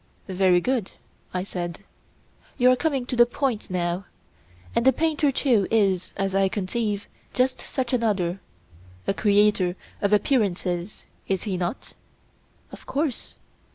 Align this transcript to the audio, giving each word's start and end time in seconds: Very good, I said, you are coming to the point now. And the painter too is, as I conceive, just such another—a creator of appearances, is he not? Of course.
Very 0.29 0.61
good, 0.61 0.89
I 1.31 1.43
said, 1.43 1.81
you 2.57 2.71
are 2.71 2.75
coming 2.75 3.05
to 3.05 3.15
the 3.15 3.27
point 3.27 3.69
now. 3.69 4.05
And 4.75 4.83
the 4.83 4.91
painter 4.91 5.31
too 5.31 5.67
is, 5.69 6.11
as 6.17 6.33
I 6.33 6.49
conceive, 6.49 7.05
just 7.35 7.59
such 7.61 7.93
another—a 7.93 9.13
creator 9.13 9.75
of 10.01 10.11
appearances, 10.11 11.05
is 11.27 11.43
he 11.43 11.55
not? 11.55 11.93
Of 12.71 12.87
course. 12.87 13.35